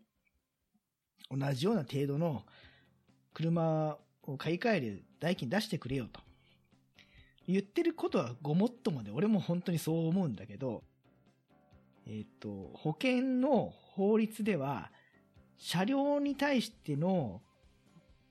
[1.31, 2.45] 同じような程度の
[3.33, 6.21] 車を買い替える代金出してくれよと。
[7.49, 10.85] 言ってることはごもっともで、俺も本当にそう思うんだけど、
[12.07, 14.91] えっ、と、保険の法律では、
[15.59, 17.41] 車両に対しての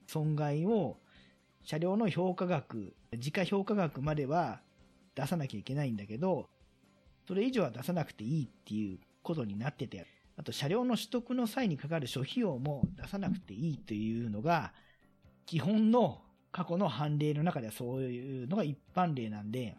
[0.06, 0.98] 損害を、
[1.64, 4.60] 車両の評価額、時価評価額までは
[5.14, 6.48] 出さなきゃいけないんだけど、
[7.26, 10.06] それ以上は出さなくていいっていうことになってて、
[10.36, 14.72] あと車両の取得の際にかかる諸費用も出さなくていいというのが、
[15.46, 19.76] 基本の過去の判例の中ではそういうのが一般例なんで、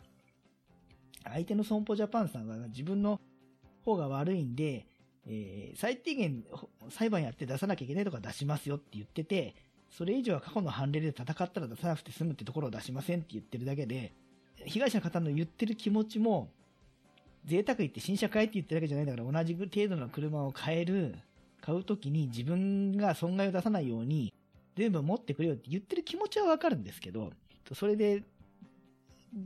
[1.23, 3.19] 相手の損保ジャパンさんは自分の
[3.83, 4.85] 方が悪いんで、
[5.27, 6.43] えー最低限
[6.89, 9.55] 裁判やって出さなきゃいけないとか出しますよって言ってて、
[9.89, 14.13] それ以上は過去の判例で戦ったら出さなくて済むってところを出しませんって言ってるだけで、
[14.65, 16.49] 被害者の方の言ってる気持ちも、
[17.45, 21.15] 贅沢言って新車買えって言ってるだけじゃないんだから同じ程度の車を買える、
[21.61, 24.33] 買うときに自分が損害を出さないように、
[24.75, 27.31] 全部持ってくれよって言ってる気持ちはわかるんですけど、
[27.73, 28.23] それで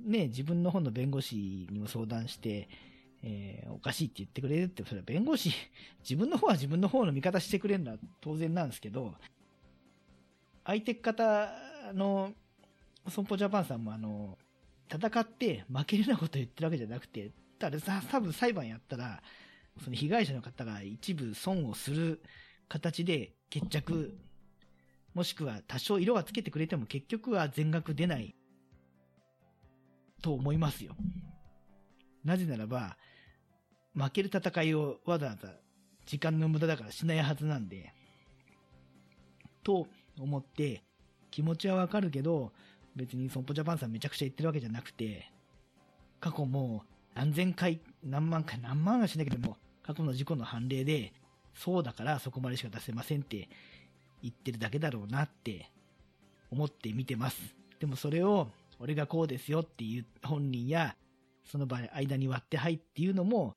[0.05, 2.69] ね、自分の方の弁護士にも相談して、
[3.23, 5.51] えー、おかしいって言ってくれるって、それは弁護士、
[6.01, 9.15] 自分の方は自分の方の味方してくれるのは当然なんですけど、
[10.63, 11.51] 相手方
[11.93, 12.33] の
[13.09, 14.37] 損保ジャパンさんもあの、
[14.89, 19.21] 戦って負けるようなこと言ってるわけじゃなくて、たださ、多分裁判やったら、
[19.83, 22.21] その被害者の方が一部損をする
[22.67, 24.17] 形で決着、
[25.13, 28.35] もしくは多少色はつけてくれても結局は全額出ない
[30.21, 30.95] と思いますよ。
[32.27, 32.97] なぜならば、
[33.95, 35.47] 負ける戦いをわざわざ
[36.05, 37.93] 時間の無駄だからしないはずなんで、
[39.63, 39.87] と
[40.19, 40.83] 思って、
[41.31, 42.51] 気持ちはわかるけど、
[42.97, 45.31] 別に損保ジャパンさんめちゃくちゃ言ってるわけじゃなくて、
[46.19, 46.83] 過去も
[47.15, 51.13] 何千回、何万回、何万はしなければも、過去の事故の判例で、
[51.55, 53.47] そうだからそこまでしか出せませんって
[54.21, 55.71] 言ってるだけだろうなって
[56.51, 57.55] 思って見てます。
[57.79, 60.97] でもそれを、俺がこうですよっていう本人や、
[61.49, 63.55] その場合間に割って入っていうのも、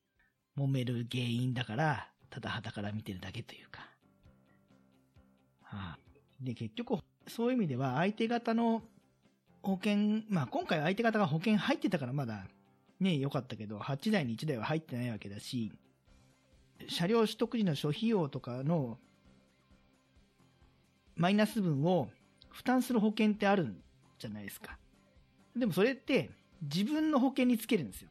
[0.57, 3.81] 揉める原因だから、ただ旗から見てるだけというか。
[5.63, 5.99] はあ、
[6.41, 8.81] で、結局、そういう意味では相手方の
[9.61, 12.45] 保険、まあ今回相手方が保険入ってたからまだ
[12.99, 15.71] ね、良かったけど、8台に1台は入ってないわけだし、
[16.87, 18.97] 車両取得時の諸費用とかの
[21.15, 22.09] マイナス分を
[22.49, 23.81] 負担する保険ってあるん
[24.17, 24.77] じゃないですか。
[25.55, 28.09] でもそれって自分の保険につけるんですよ。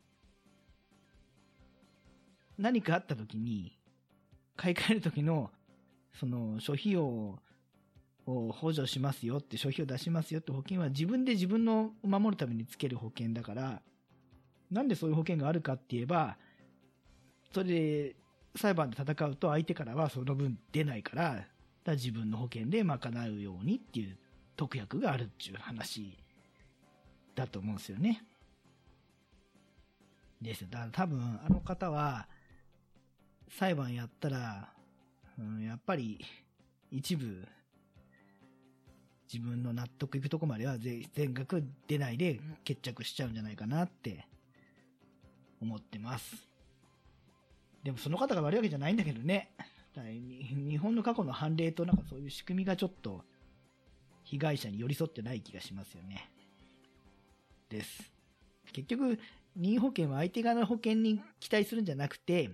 [2.59, 3.77] 何かあった時に、
[4.57, 5.51] 買い替える時の、
[6.19, 7.39] その、諸費用を
[8.27, 13.81] 補助しますよって、諸費用出しますよって保険は自分で自分の守るためにつける保険だから、
[14.71, 16.37] なんでそういう保険があるかって言えば、
[17.53, 18.17] それで
[18.57, 21.47] 裁判で戦うと相手からはその分出ないから、
[21.91, 24.17] から自分の保険で賄うようにっていう
[24.57, 26.17] 特約があるっていう話
[27.35, 28.23] だと思うんですよね。
[30.41, 30.69] ですよ。
[30.71, 32.27] だから多分あの方は
[33.49, 34.73] 裁判やったら、
[35.39, 36.25] うん、やっぱり
[36.91, 37.47] 一部
[39.33, 44.27] 自分の納得いくとこまでは全額出ないで決着しちゃうんじゃないかなって
[45.61, 46.49] 思ってます。
[47.85, 49.51] でもその方が悪いわけじゃないんだけどね。
[49.95, 53.23] 日本の過去の判例となんかそういう仕組みがちょっと
[54.25, 56.31] 被害者に寄り添ってない気がしますよね。
[57.69, 58.13] です。
[58.73, 59.19] 結局、
[59.57, 62.51] 任意保険は相手側の保険に期待するんじゃなくて、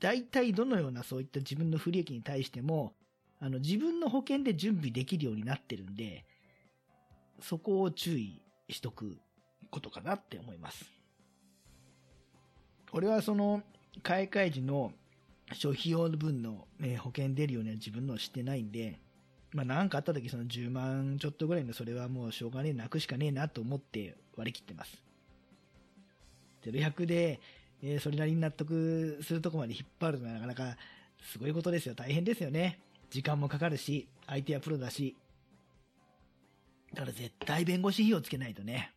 [0.00, 2.94] 大体どのようなそういった自分の不利益に対しても、
[3.40, 6.24] あの自分の保険で準備できるようになってるんで、
[7.40, 9.16] そこを注意しとく
[9.70, 10.84] ことかなって思います。
[12.92, 13.62] 俺はその、
[14.02, 14.92] 買い替え時の
[15.52, 19.00] 消費用分の、え保険出るようには自分のしてないんで、
[19.52, 25.02] まあなんかあった時その10万ちょっとぐらいのそれはもうしょうがねえなくしかねえなと思って割り切ってます。
[26.64, 27.40] 0100で、
[27.82, 30.76] えー、それなりに納得するとこまで引っ張るのはなかなか
[31.22, 31.94] すごいことですよ。
[31.94, 32.80] 大変ですよね。
[33.10, 35.16] 時間もかかるし、相手はプロだし。
[36.94, 38.92] だから絶対弁護士費用つけないとね。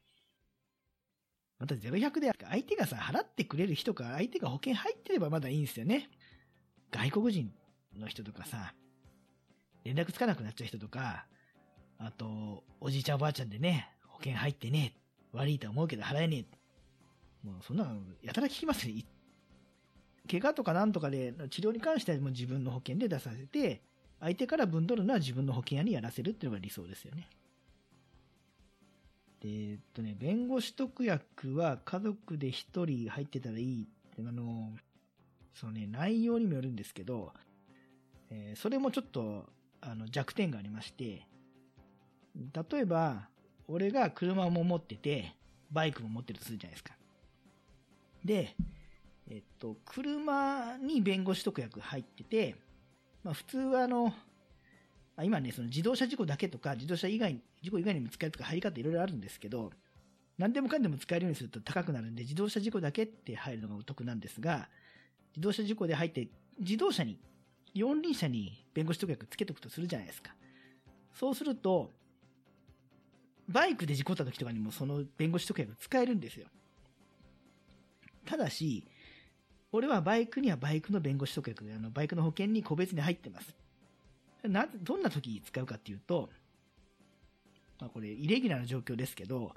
[1.60, 6.10] また0100で相手がさ、払ってくれる人か、相手が保険入ってればまだいいんですよね。
[6.91, 7.51] 外国人
[7.97, 8.73] の人とかさ、
[9.84, 11.25] 連絡つかなくなっちゃう人とか、
[11.97, 14.93] あと、おじいちゃんおばあちゃんでね、保険入ってね
[15.34, 16.58] 悪いと思うけど払えねえ。
[17.45, 19.05] もうそんなの、やたら聞きますね。
[20.29, 23.81] 怪我とかなんとかで、治療に関してはもう自分の保険で出させて、
[24.19, 27.29] 相手から分取るのは自分の保険屋にやらせるっていうのが理想ですよね。
[29.41, 34.71] で、えっとね、弁護士特約は家族で一人入ってたらいいって、あの、
[35.53, 37.32] そのね、内容にもよるんですけど、
[38.32, 39.45] えー、それもちょっと、
[39.82, 41.28] あの、弱点がありまして、
[42.36, 43.30] 例えば、
[43.67, 45.36] 俺が車も持ってて、
[45.72, 46.95] バイクも持ってるとするじゃないですか。
[48.26, 48.55] で、
[49.30, 52.55] えっと、車に弁護士特約入ってて、
[53.23, 54.13] まあ普通はあの、
[55.15, 59.71] あ今ね、その自動車事故だけとか、自動車以外、事故以外にも使えるとか入り方いろいろあるんですけど、
[60.38, 64.67] 何でもかんでも使えるようにすると高くなるんで、自動車事故だけって入るのがお得なんですが、
[65.36, 66.28] 自動車事故で入って、
[66.59, 67.17] 自動車に、
[67.73, 70.34] 四輪車に弁護士特約つけとくとするじゃないですか。
[71.13, 71.91] そうすると、
[73.47, 76.47] バイクで事故った時とかにもその弁護士特約使えるんですよ。
[78.26, 78.86] ただし、
[79.71, 83.55] 俺はバイクにはバイクの弁護士特約、あの、バイクの保険に個別に入ってます。
[84.43, 86.30] な、どんな時使うかっていうと、
[87.80, 89.53] まあこれ、イレギュラーな状況ですけど、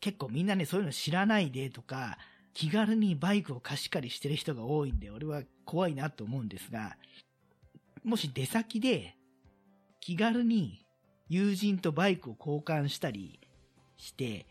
[0.00, 2.18] 結構みんなね、そういうの知らないでとか、
[2.52, 6.96] 気軽にバイクを貸し借りしてる人が多いんで、俺は怖いなと思うんですが、
[8.04, 9.16] もし出先で
[10.00, 10.84] 気軽に
[11.28, 13.40] 友人とバイクを交換したり
[13.96, 14.46] して、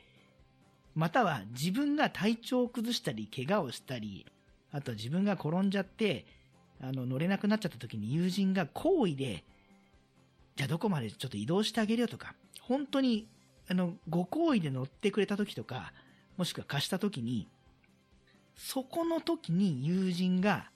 [0.95, 4.25] または自分が体調を崩したり、怪我をしたり、
[4.71, 6.25] あと自分が転んじゃって、
[6.81, 9.43] あの、乗れなくなっちゃった時に友人が好意で、
[10.55, 13.27] じゃあどこまでちょっと移動してあげるよとか、本当に、
[13.69, 15.93] あの、ご好意で乗ってくれた時とか、
[16.37, 17.47] もしくは貸した時に、
[18.55, 20.69] そこの時に友人が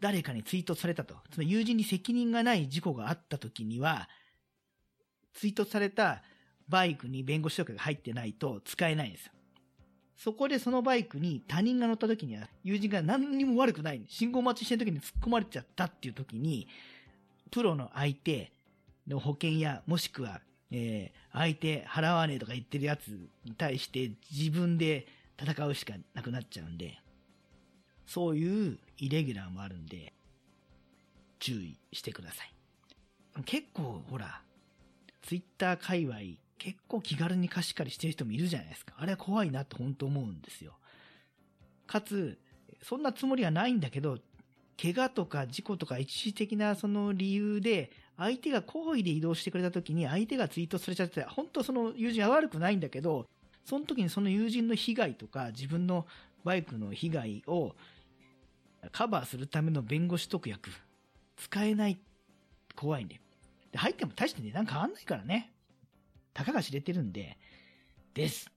[0.00, 1.14] 誰かに追突されたと。
[1.30, 4.08] つまり友人に責任がない事故があった時には、
[5.34, 6.22] 追突された
[6.68, 9.32] バイクに弁護士とかが入ってないと使えないんですよ。
[10.16, 14.02] そこでそのバイクに他人が乗った時には友人が何にも悪くない。
[14.08, 16.68] 信号待ちしてる時に突っ込まれちゃったっていう時に、
[17.50, 18.52] プロの相手
[19.08, 20.40] の保険やもしくは、
[20.70, 23.08] えー、相手払わねえとか言ってるやつ
[23.44, 25.06] に対して自分で
[25.38, 26.98] 戦うしかなくなっちゃうんで、
[28.06, 30.12] そういうイレギュラーもあるんで、
[31.40, 32.52] 注意してください。
[33.44, 34.42] 結構、ほら、
[35.22, 36.18] ツイッター界隈、
[36.62, 38.94] 結構気軽に貸し借りしてる人もいるじゃないですか。
[38.96, 40.74] あれは怖いなって本当思うんですよ。
[41.88, 42.38] かつ、
[42.84, 44.18] そんなつもりはないんだけど、
[44.80, 53.26] 怪我とか事故とか一時的なその理由で、相手が好意で移動してくれた時に相手がツイートされちゃって、本当その友人は悪くないんだけど、
[53.64, 56.06] その時にその友人の被害とか自分の
[56.44, 57.74] バイクの被害を
[58.92, 60.70] カバーするための弁護士特約、
[61.36, 61.98] 使えない、
[62.76, 63.20] 怖いんで。
[63.72, 65.51] で、入っても大して値段変わんないからね。
[66.34, 67.38] たかが知れてるんで、
[68.14, 68.50] です。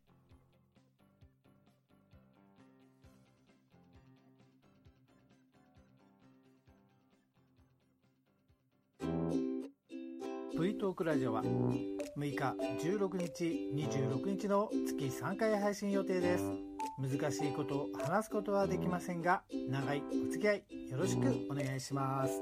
[10.57, 11.84] V トークラジオは6
[12.17, 12.38] 日、
[12.88, 16.43] 16日、26日の月3回配信予定です。
[16.97, 22.41] 難しいことを話すことはできませんが、長いお付き合いよろしくお願いします。